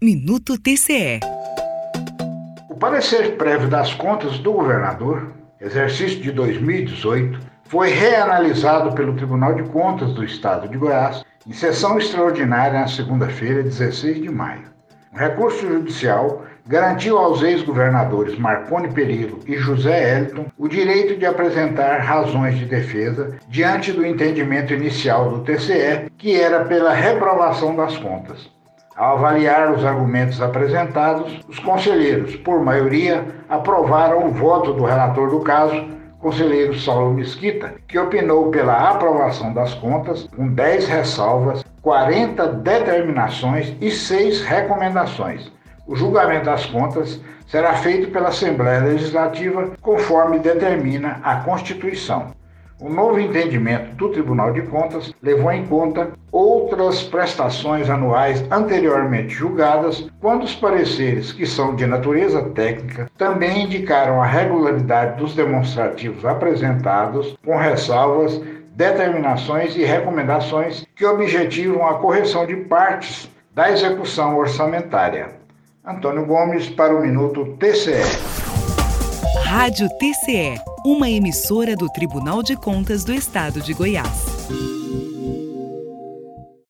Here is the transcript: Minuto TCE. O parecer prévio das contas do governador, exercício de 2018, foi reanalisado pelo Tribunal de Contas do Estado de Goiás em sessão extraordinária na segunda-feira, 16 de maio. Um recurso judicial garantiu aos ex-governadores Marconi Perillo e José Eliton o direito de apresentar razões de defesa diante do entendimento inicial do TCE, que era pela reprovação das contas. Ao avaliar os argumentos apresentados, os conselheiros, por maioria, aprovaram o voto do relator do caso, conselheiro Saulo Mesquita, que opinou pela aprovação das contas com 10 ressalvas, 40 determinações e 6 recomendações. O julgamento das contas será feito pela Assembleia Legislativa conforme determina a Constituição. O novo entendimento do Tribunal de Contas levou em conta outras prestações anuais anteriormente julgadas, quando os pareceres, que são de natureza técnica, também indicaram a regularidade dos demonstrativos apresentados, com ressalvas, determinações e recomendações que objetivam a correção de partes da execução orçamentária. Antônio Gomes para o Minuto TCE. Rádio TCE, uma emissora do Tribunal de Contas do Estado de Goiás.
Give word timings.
Minuto 0.00 0.56
TCE. 0.56 1.18
O 2.70 2.76
parecer 2.76 3.36
prévio 3.36 3.68
das 3.68 3.92
contas 3.94 4.38
do 4.38 4.52
governador, 4.52 5.32
exercício 5.60 6.20
de 6.20 6.30
2018, 6.30 7.40
foi 7.64 7.88
reanalisado 7.88 8.94
pelo 8.94 9.16
Tribunal 9.16 9.56
de 9.56 9.64
Contas 9.64 10.12
do 10.12 10.24
Estado 10.24 10.68
de 10.68 10.78
Goiás 10.78 11.24
em 11.44 11.52
sessão 11.52 11.98
extraordinária 11.98 12.78
na 12.78 12.86
segunda-feira, 12.86 13.60
16 13.60 14.22
de 14.22 14.30
maio. 14.30 14.70
Um 15.12 15.18
recurso 15.18 15.66
judicial 15.66 16.44
garantiu 16.64 17.18
aos 17.18 17.42
ex-governadores 17.42 18.38
Marconi 18.38 18.92
Perillo 18.92 19.40
e 19.48 19.56
José 19.56 20.16
Eliton 20.16 20.46
o 20.56 20.68
direito 20.68 21.16
de 21.16 21.26
apresentar 21.26 21.98
razões 22.02 22.56
de 22.56 22.66
defesa 22.66 23.36
diante 23.48 23.90
do 23.90 24.06
entendimento 24.06 24.72
inicial 24.72 25.28
do 25.28 25.42
TCE, 25.42 26.08
que 26.16 26.40
era 26.40 26.64
pela 26.66 26.92
reprovação 26.92 27.74
das 27.74 27.96
contas. 27.96 28.48
Ao 28.98 29.16
avaliar 29.16 29.70
os 29.70 29.84
argumentos 29.84 30.42
apresentados, 30.42 31.38
os 31.48 31.60
conselheiros, 31.60 32.34
por 32.34 32.64
maioria, 32.64 33.24
aprovaram 33.48 34.26
o 34.26 34.32
voto 34.32 34.72
do 34.72 34.84
relator 34.84 35.30
do 35.30 35.38
caso, 35.38 35.86
conselheiro 36.18 36.76
Saulo 36.76 37.14
Mesquita, 37.14 37.74
que 37.86 37.96
opinou 37.96 38.50
pela 38.50 38.90
aprovação 38.90 39.54
das 39.54 39.72
contas 39.74 40.28
com 40.34 40.48
10 40.48 40.88
ressalvas, 40.88 41.64
40 41.80 42.44
determinações 42.54 43.72
e 43.80 43.88
6 43.88 44.42
recomendações. 44.42 45.48
O 45.86 45.94
julgamento 45.94 46.46
das 46.46 46.66
contas 46.66 47.20
será 47.46 47.74
feito 47.74 48.10
pela 48.10 48.30
Assembleia 48.30 48.80
Legislativa 48.80 49.70
conforme 49.80 50.40
determina 50.40 51.20
a 51.22 51.36
Constituição. 51.36 52.36
O 52.80 52.88
novo 52.88 53.18
entendimento 53.18 53.96
do 53.96 54.08
Tribunal 54.10 54.52
de 54.52 54.62
Contas 54.62 55.12
levou 55.20 55.50
em 55.50 55.66
conta 55.66 56.12
outras 56.30 57.02
prestações 57.02 57.90
anuais 57.90 58.44
anteriormente 58.52 59.34
julgadas, 59.34 60.08
quando 60.20 60.44
os 60.44 60.54
pareceres, 60.54 61.32
que 61.32 61.44
são 61.44 61.74
de 61.74 61.84
natureza 61.86 62.40
técnica, 62.50 63.10
também 63.18 63.64
indicaram 63.64 64.22
a 64.22 64.26
regularidade 64.26 65.18
dos 65.18 65.34
demonstrativos 65.34 66.24
apresentados, 66.24 67.36
com 67.44 67.56
ressalvas, 67.56 68.40
determinações 68.76 69.74
e 69.74 69.82
recomendações 69.82 70.86
que 70.94 71.04
objetivam 71.04 71.84
a 71.84 71.94
correção 71.94 72.46
de 72.46 72.54
partes 72.54 73.28
da 73.52 73.72
execução 73.72 74.38
orçamentária. 74.38 75.30
Antônio 75.84 76.24
Gomes 76.24 76.68
para 76.68 76.94
o 76.94 77.00
Minuto 77.00 77.56
TCE. 77.58 78.47
Rádio 79.50 79.88
TCE, 79.88 80.60
uma 80.84 81.08
emissora 81.08 81.74
do 81.74 81.88
Tribunal 81.88 82.42
de 82.42 82.54
Contas 82.54 83.02
do 83.02 83.14
Estado 83.14 83.62
de 83.62 83.72
Goiás. 83.72 84.26